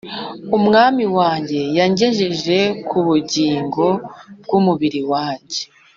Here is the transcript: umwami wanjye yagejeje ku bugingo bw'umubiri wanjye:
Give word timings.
umwami 0.57 1.05
wanjye 1.17 1.59
yagejeje 1.77 2.59
ku 2.89 2.97
bugingo 3.05 3.85
bw'umubiri 4.43 5.01
wanjye: 5.11 5.59